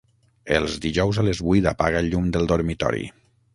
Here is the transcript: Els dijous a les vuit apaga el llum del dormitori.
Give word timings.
Els 0.59 0.77
dijous 0.85 1.19
a 1.23 1.27
les 1.27 1.43
vuit 1.49 1.69
apaga 1.73 2.01
el 2.05 2.11
llum 2.15 2.35
del 2.39 2.51
dormitori. 2.55 3.07